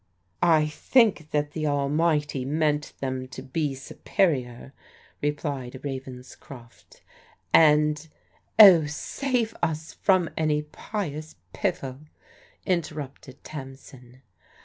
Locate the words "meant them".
2.43-3.27